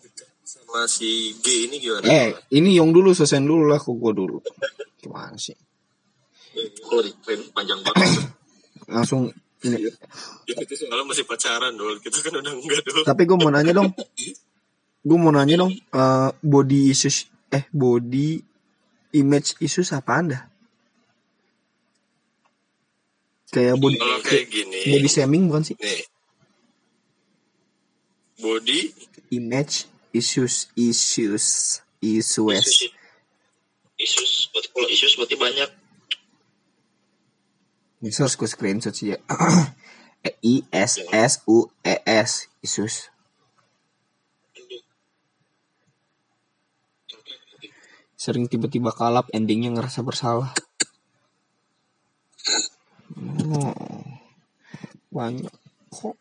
[0.73, 2.01] sama si G ini gimana?
[2.09, 4.41] Eh ini yang dulu selesai dulu lah kok gue dulu.
[4.97, 5.53] Gimana sih?
[6.85, 8.29] kalau di frame panjang banget
[8.93, 9.29] Langsung
[9.65, 9.89] ini.
[10.45, 11.97] Ya, itu soalnya masih pacaran dong.
[12.01, 13.05] Kita kan udah enggak dong.
[13.05, 13.89] Tapi gue mau nanya dong.
[15.05, 15.71] Gue mau nanya dong.
[15.77, 18.41] eh, body issues eh body
[19.13, 20.39] image issues apa anda?
[23.53, 25.77] Kayak body Kalau kayak gini, body shaming bukan sih?
[25.77, 26.01] nih.
[28.41, 28.79] Body
[29.31, 32.93] Image issues issues issues.
[33.97, 35.69] Isus berarti kalau Isus berarti banyak
[38.03, 39.17] Ini harus gue screenshot sih ya.
[40.43, 43.07] I S S U E S Isus.
[48.19, 50.51] Sering tiba-tiba kalap endingnya ngerasa bersalah.
[53.15, 54.03] Oh,
[55.15, 55.55] banyak
[55.87, 56.19] kok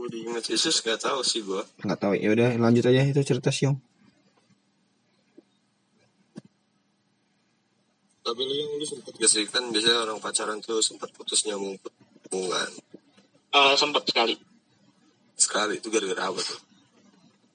[0.00, 1.60] body image issues gak tahu sih gue.
[1.78, 2.12] nggak tahu.
[2.14, 3.76] Ya udah lanjut aja itu cerita Siong.
[8.20, 9.44] Tapi lu yang lu sempet gak sih?
[9.44, 11.76] Kan biasanya orang pacaran tuh sempat putus nyambung
[12.24, 12.70] hubungan
[13.50, 14.38] Ah, sempat sekali.
[15.34, 16.60] Sekali itu gara-gara apa tuh?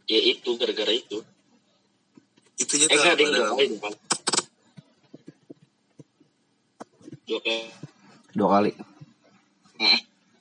[0.05, 1.17] ya itu gara-gara itu.
[2.55, 3.97] Itunya eh tuh enggak apa ada yang dua dalam- kali dua kali.
[7.25, 7.57] Dua kali.
[8.35, 8.71] Dua kali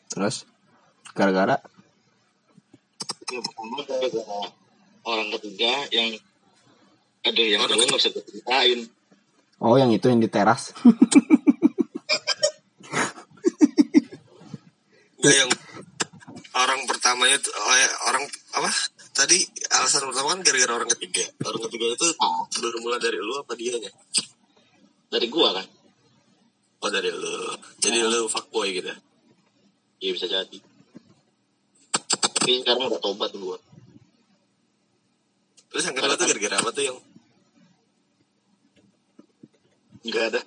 [0.07, 0.47] terus
[1.11, 1.59] gara-gara
[3.33, 4.41] yang pertama gara-gara
[5.05, 6.09] orang ketiga yang
[7.25, 8.81] ada yang kedua nggak bisa ceritain
[9.61, 10.73] oh yang itu yang di teras
[15.25, 15.53] Nggak yang
[16.53, 18.25] orang pertamanya tuh oh ya, orang
[18.61, 18.69] apa?
[19.17, 19.41] Tadi
[19.73, 21.25] alasan pertama kan gara-gara orang ketiga.
[21.49, 22.07] Orang ketiga itu
[22.61, 23.89] bermula dari lu apa dianya?
[25.09, 25.67] dari gua kan
[26.85, 27.57] Oh dari lu.
[27.81, 28.93] Jadi lu fuckboy gitu.
[28.93, 28.99] ya?
[30.05, 30.59] iya bisa jadi
[32.45, 33.57] tapi sekarang udah tobat gua
[35.73, 36.99] Terus yang kedua tuh gara-gara apa tuh yang
[40.05, 40.41] nggak ada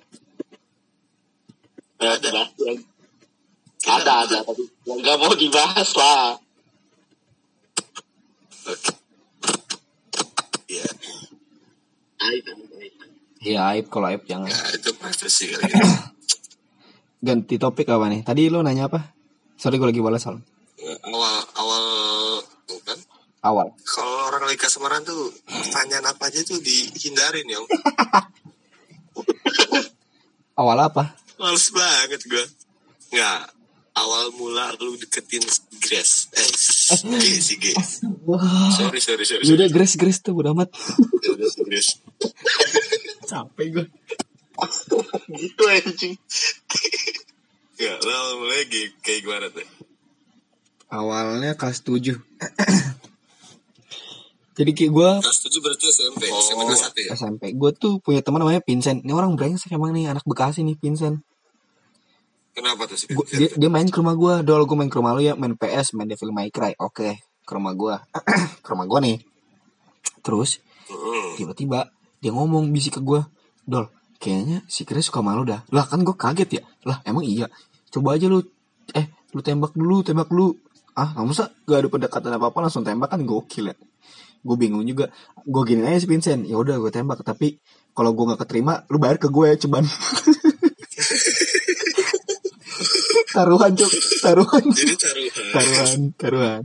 [1.98, 3.98] nggak ada Ada.
[3.98, 6.38] ada ada tapi nggak mau dibahas lah
[8.68, 8.92] Oke.
[10.68, 10.84] Iya.
[12.20, 12.92] Aib, aib, aib.
[13.42, 15.82] ya aib kalau aib jangan Ya itu privasi kali gitu.
[17.18, 19.10] ganti topik apa nih tadi lu nanya apa
[19.58, 20.38] sorry gue lagi balas soal
[20.78, 21.84] Ya, awal awal
[22.70, 22.98] bukan
[23.40, 23.72] awal.
[23.84, 27.64] Kalau orang lagi kasmaran tuh pertanyaan apa aja tuh dihindarin yang
[30.60, 31.14] awal apa?
[31.38, 32.44] Males banget gua.
[33.08, 33.40] Nggak
[33.94, 35.42] awal mula lu deketin
[35.78, 36.28] Grace.
[36.34, 36.46] Eh
[37.18, 37.72] G si G.
[38.26, 38.42] Wah
[38.74, 39.76] sorry sorry sorry, Ya udah sorry.
[39.76, 40.68] grace grace tuh udah amat.
[41.22, 42.02] Ya udah si Grace.
[43.30, 43.86] Capek gue
[45.30, 46.14] gitu anjing.
[47.78, 49.66] Ya lu awal mulanya kayak, kayak gimana tuh?
[50.88, 52.18] Awalnya kelas 7
[54.58, 57.08] jadi kayak gue kelas tujuh berarti SMP SMP kelas satu ya?
[57.14, 59.06] SMP gue tuh punya teman namanya Vincent.
[59.06, 61.22] Ini orang brengsek emang nih anak Bekasi nih Vincent.
[62.50, 65.14] Kenapa tuh sih Gua- dia, dia main ke rumah gue dol gue main ke rumah
[65.14, 65.38] lu ya.
[65.38, 66.74] Main PS main Devil May Cry.
[66.76, 67.94] Oke ke rumah gue
[68.64, 69.16] ke rumah gue nih.
[70.20, 70.58] Terus
[71.38, 71.86] tiba-tiba
[72.18, 73.22] dia ngomong bisik ke gue
[73.62, 73.86] dol
[74.18, 75.62] kayaknya si Chris suka malu dah.
[75.70, 76.62] Lah kan gue kaget ya?
[76.82, 77.46] Lah emang iya?
[77.94, 78.42] Coba aja lu
[78.90, 80.56] eh lu tembak dulu tembak dulu
[80.98, 83.76] ah nggak masa gak ada pendekatan apa apa langsung tembak kan gokil ya
[84.42, 85.10] gue bingung juga.
[85.46, 86.46] Gue gini aja si Vincent.
[86.46, 87.22] Ya udah gue tembak.
[87.22, 87.58] Tapi
[87.92, 89.84] kalau gue nggak keterima lu bayar ke gue ya cuman.
[93.28, 93.92] Taruhan cok
[94.24, 94.64] taruhan.
[94.74, 95.44] Jadi taruhan.
[95.54, 96.62] Taruhan taruhan.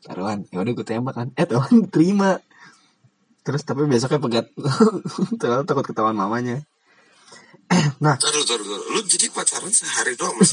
[0.00, 0.38] Taruhan.
[0.48, 1.28] Ya udah gue tembak kan.
[1.36, 2.40] Eh taruhan terima.
[3.44, 4.46] Terus tapi besoknya pegat.
[5.40, 6.64] Terlalu takut ketahuan mamanya.
[7.98, 8.14] Nah.
[8.14, 8.86] Taruh taruh taruh.
[8.94, 10.36] Lu jadi pacaran sehari doang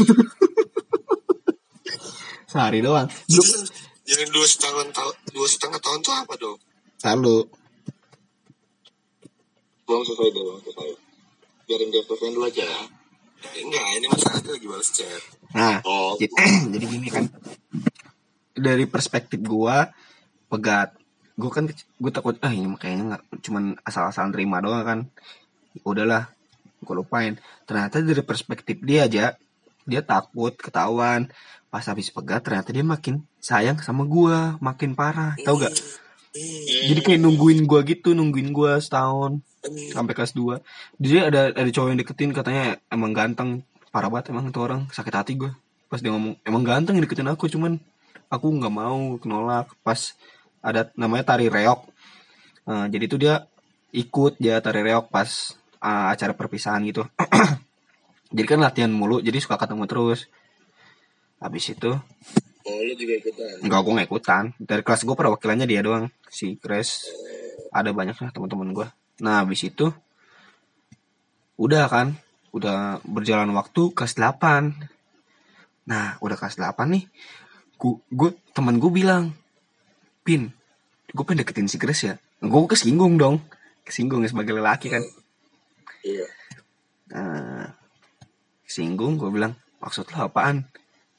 [2.54, 3.10] sehari doang.
[3.26, 3.50] Jadi
[4.04, 6.60] yang dua setengah tahun dua setengah tahun tuh apa dong?
[7.04, 7.38] Lalu.
[9.88, 10.90] Belum selesai belum selesai.
[11.68, 12.64] Biarin dia selesai dulu aja.
[12.64, 12.82] Ya.
[13.60, 15.22] Enggak ini masalahnya lagi balas chat.
[15.56, 16.16] Nah oh.
[16.20, 16.34] jadi,
[16.74, 17.26] jadi gini kan.
[18.54, 19.88] Dari perspektif gua
[20.52, 20.96] pegat
[21.34, 25.00] gua kan gue takut ah ini mah kayaknya nggak cuman asal-asalan terima doang kan.
[25.84, 26.32] Udahlah
[26.84, 27.40] gue lupain.
[27.64, 29.34] Ternyata dari perspektif dia aja
[29.88, 31.30] dia takut ketahuan.
[31.74, 35.34] Pas habis pegat ternyata dia makin sayang sama gua makin parah.
[35.42, 35.74] Tau gak
[36.90, 39.46] jadi kayak nungguin gua gitu nungguin gua setahun
[39.94, 40.58] sampai kelas 2
[40.98, 43.62] dia ada ada cowok yang deketin katanya emang ganteng.
[43.94, 45.54] Parah banget emang tuh orang sakit hati gue
[45.86, 47.78] pas dia ngomong emang ganteng yang deketin aku cuman
[48.34, 49.70] aku nggak mau nolak.
[49.86, 50.18] Pas
[50.66, 51.86] ada namanya tari reok.
[52.66, 53.46] Eh, jadi tuh dia
[53.94, 55.30] ikut dia tari reok pas
[55.84, 57.06] eh, acara perpisahan gitu
[58.34, 60.28] jadi kan latihan mulu jadi suka ketemu terus
[61.38, 61.94] habis itu
[62.64, 64.44] oh lu juga ikutan Enggak, gue gak ikutan.
[64.60, 66.12] Dari kelas gue perwakilannya dia doang.
[66.28, 67.08] Si Chris.
[67.72, 68.88] Ada banyak lah teman-teman gue.
[69.24, 69.92] Nah, habis itu.
[71.56, 72.16] Udah kan.
[72.52, 74.76] Udah berjalan waktu kelas 8.
[75.88, 77.04] Nah, udah kelas 8 nih.
[77.80, 79.32] Gue, gue teman gue bilang.
[80.24, 80.56] Pin,
[81.12, 82.16] gue pengen deketin si Chris ya.
[82.40, 83.44] Gue kesinggung dong.
[83.84, 85.04] Kesinggung ya sebagai lelaki kan.
[86.04, 86.28] iya
[87.12, 87.83] Nah,
[88.66, 89.54] kesinggung gue bilang.
[89.84, 90.68] Maksud lo apaan?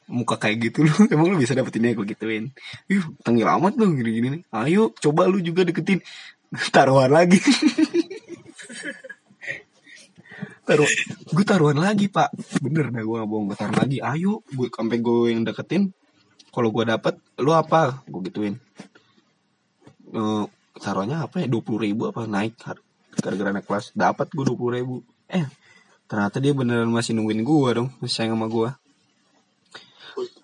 [0.05, 2.53] muka kayak gitu lu emang lu bisa dapetinnya gue gituin.
[2.93, 6.01] Ih tengil amat lu gini gini nih ayo coba lu juga deketin.
[6.75, 7.41] Taruhan lagi.
[10.65, 10.89] Taruh
[11.29, 12.33] gue taruhan lagi pak.
[12.65, 14.01] Bener dah gue gak bohong gue taruhan lagi.
[14.01, 15.93] Ayo gue sampai gue yang deketin
[16.49, 18.01] kalau gue dapet lu apa?
[18.09, 18.57] Gue gituin.
[20.15, 20.45] Eh,
[20.81, 21.53] taruhannya apa ya?
[21.53, 22.57] Dua puluh ribu apa naik
[23.21, 23.93] gara-gara naik kelas.
[23.93, 24.97] Dapat gue dua puluh ribu.
[25.29, 25.45] Eh
[26.15, 28.71] ternyata dia beneran masih nungguin gue dong masih sayang sama gue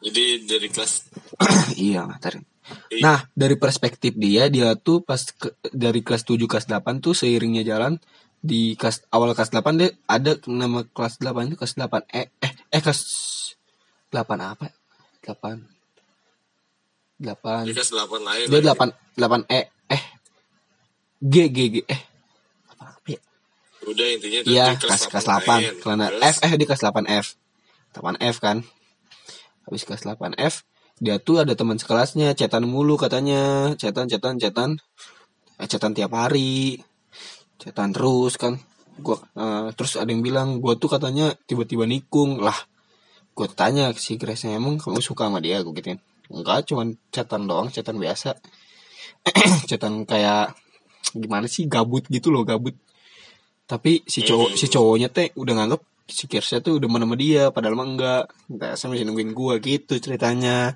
[0.02, 1.06] jadi dari kelas
[1.78, 2.42] iya ngatain.
[2.90, 3.02] Iya.
[3.02, 7.62] Nah, dari perspektif dia, dia tuh pas ke- dari kelas 7 kelas 8 tuh seiringnya
[7.62, 8.02] jalan
[8.40, 12.52] di kelas awal kelas 8 dia ada nama kelas 8 itu kelas 8 eh eh
[12.72, 13.00] eh kelas
[14.11, 14.74] 8 apa?
[15.22, 15.62] 8
[17.20, 18.90] 8 di kelas 8 lain dia lagi.
[19.14, 19.61] 8 8 e
[19.92, 20.02] eh
[21.20, 22.00] G G G eh
[22.74, 23.20] apa apa ya?
[23.88, 25.72] Udah intinya Iya, di kelas kelas lain.
[25.78, 25.80] 8.
[25.80, 27.26] Kelana Terus, F eh di kelas 8 F.
[27.96, 28.56] 8 F kan.
[29.64, 30.54] Habis kelas 8 F,
[31.00, 34.70] dia tuh ada teman sekelasnya, cetan mulu katanya, cetan cetan cetan.
[35.56, 36.80] Eh, cetan tiap hari.
[37.56, 38.60] Cetan terus kan.
[39.00, 42.44] Gua eh, terus ada yang bilang gua tuh katanya tiba-tiba nikung.
[42.44, 42.56] Lah,
[43.32, 46.00] gua tanya si Grace emang kamu suka sama dia gue gituin.
[46.30, 48.36] Enggak, cuman cetan doang, cetan biasa.
[49.68, 50.52] cetan kayak
[51.16, 52.76] gimana sih gabut gitu loh, gabut
[53.70, 57.78] tapi si cowok si cowoknya teh udah nganggep si Kirsya tuh udah sama dia padahal
[57.78, 58.24] mah enggak.
[58.50, 60.74] Enggak sama masih nungguin gua gitu ceritanya.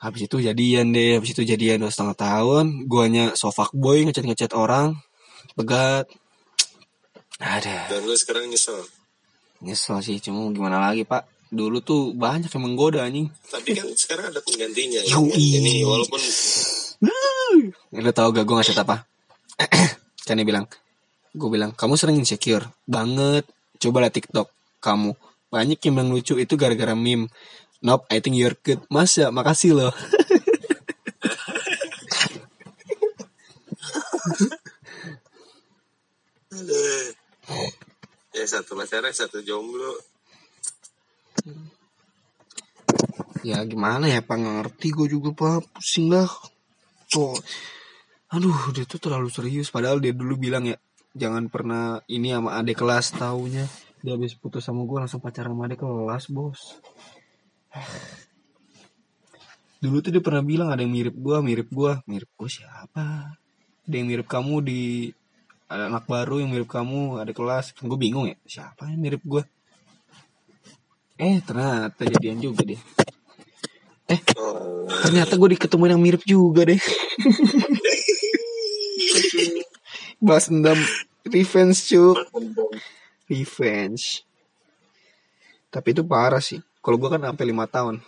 [0.00, 2.88] Habis itu jadian deh habis itu jadian dua setengah tahun.
[2.88, 4.96] Guanya so boy ngechat ngechat orang.
[5.52, 6.08] Pegat.
[7.36, 7.92] Ada.
[7.92, 8.80] Dan lu sekarang nyesel?
[9.60, 11.28] Nyesel sih cuma gimana lagi pak?
[11.52, 13.28] Dulu tuh banyak yang menggoda anjing.
[13.52, 15.04] Tapi kan sekarang ada penggantinya.
[15.08, 15.20] Ya.
[15.20, 16.20] Ini walaupun
[17.96, 19.08] Lu tau gak gue ngasih apa?
[20.26, 20.68] kan dia bilang,
[21.30, 23.46] gue bilang, kamu sering insecure banget.
[23.80, 24.48] Coba liat TikTok
[24.82, 25.14] kamu.
[25.50, 27.30] Banyak yang bilang lucu itu gara-gara meme.
[27.80, 28.84] Nope, I think you're good.
[28.92, 29.94] Masa, makasih loh.
[38.40, 40.00] ya satu pacaran satu jomblo
[43.44, 46.28] ya gimana ya pak nggak ngerti gue juga pak pusing dah
[47.08, 47.36] kok
[48.32, 50.76] aduh dia tuh terlalu serius padahal dia dulu bilang ya
[51.16, 53.66] jangan pernah ini sama adik kelas taunya.
[54.00, 56.80] Dia habis putus sama gue langsung pacaran sama adik kelas bos.
[59.82, 63.32] Dulu tuh dia pernah bilang ada yang mirip gue mirip gue mirip gue siapa?
[63.88, 64.82] Ada yang mirip kamu di
[65.70, 67.72] ada anak baru yang mirip kamu ada kelas.
[67.80, 69.42] Gue bingung ya siapa yang mirip gue
[71.20, 72.80] eh ternyata jadian juga dia
[74.08, 74.20] eh
[75.04, 76.80] ternyata gue diketemuin yang mirip juga deh
[80.20, 80.76] balas dendam.
[81.24, 82.16] Revenge cuk.
[83.28, 84.24] Revenge.
[85.72, 86.60] Tapi itu parah sih.
[86.80, 88.00] Kalau gue kan sampai lima tahun.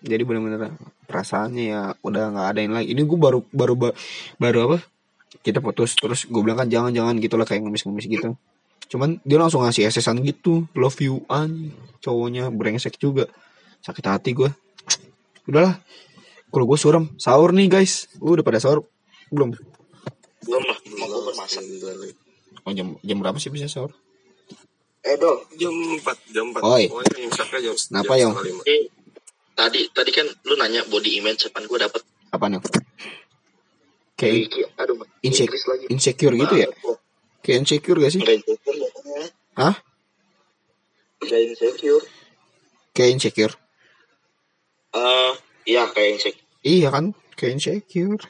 [0.00, 0.72] Jadi bener-bener
[1.04, 3.96] perasaannya ya udah nggak ada yang lagi ini gue baru baru ba-
[4.40, 4.78] baru apa?
[5.44, 8.32] Kita putus terus gue bilang kan jangan jangan gitu lah kayak ngemis-ngemis gitu.
[8.88, 10.64] Cuman dia langsung ngasih SSan gitu.
[10.72, 11.76] Love you an.
[12.00, 13.28] Cowoknya brengsek juga.
[13.84, 14.48] Sakit hati gue
[15.44, 15.76] udahlah.
[16.48, 17.04] Kalau gue suram.
[17.20, 18.08] Sahur nih guys.
[18.18, 18.88] Lu udah pada sahur.
[19.28, 19.52] Belum.
[20.48, 20.79] Belum lah
[21.30, 22.30] belum aku bermasak
[22.66, 23.94] oh jam jam berapa sih bisa sahur?
[25.00, 26.84] Eh dong jam 4 jam 4 Oi.
[26.90, 28.34] pokoknya imsaknya jam Kenapa, jam Yong?
[28.36, 28.62] setengah lima.
[28.68, 28.80] Eh,
[29.56, 32.02] tadi tadi kan lu nanya body image apaan gue dapet.
[32.30, 32.60] Apa nih
[34.20, 35.84] kayak aduh lagi.
[35.88, 36.68] insecure gitu ya?
[37.40, 38.20] Kayak insecure gak sih?
[38.20, 38.76] Insecure.
[39.56, 39.74] Hah?
[41.24, 42.04] Nggak insecure.
[42.92, 43.54] Kayak insecure.
[44.92, 45.32] Eh,
[45.64, 46.44] iya kayak insecure.
[46.60, 47.04] Iya kan?
[47.40, 48.20] Kayak insecure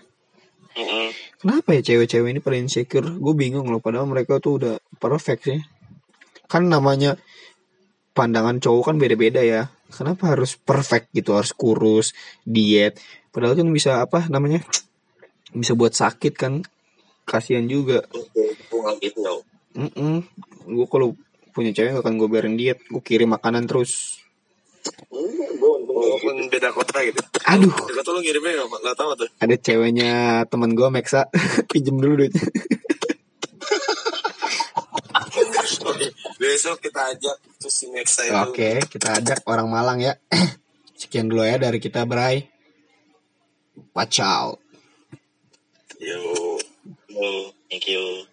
[0.77, 1.09] Mm-mm.
[1.41, 3.09] Kenapa ya cewek-cewek ini pada insecure?
[3.17, 3.81] Gue bingung loh.
[3.81, 5.61] Padahal mereka tuh udah perfect sih.
[6.47, 7.17] Kan namanya
[8.13, 9.73] pandangan cowok kan beda-beda ya.
[9.91, 11.35] Kenapa harus perfect gitu?
[11.35, 12.15] Harus kurus,
[12.47, 13.01] diet.
[13.35, 14.63] Padahal kan bisa apa namanya?
[15.51, 16.63] Bisa buat sakit kan?
[17.27, 18.07] Kasihan juga.
[19.01, 19.33] Gitu ya
[19.71, 20.23] Mm
[20.71, 21.17] Gue kalau
[21.51, 22.79] punya cewek gak akan gue biarin diet.
[22.87, 24.20] Gue kirim makanan terus.
[25.11, 27.21] Walaupun beda kota gitu
[27.51, 27.73] Aduh.
[27.73, 30.13] Dekat tuh lu ngirimnya nggak nggak tahu tuh Ada ceweknya
[30.47, 31.27] teman gue Meksa.
[31.71, 32.47] Pinjem dulu duitnya.
[35.81, 36.07] Oke,
[36.39, 38.37] besok kita ajak terus si Nexa itu.
[38.37, 40.15] Oke, kita ajak orang Malang ya.
[41.01, 42.45] Sekian dulu ya dari kita, Bray.
[43.97, 44.61] Watch out.
[45.99, 46.61] Yo.
[47.11, 48.30] Oh, thank you